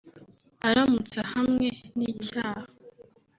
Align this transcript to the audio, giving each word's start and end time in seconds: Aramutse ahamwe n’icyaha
Aramutse 0.67 1.17
ahamwe 1.25 1.67
n’icyaha 1.97 2.63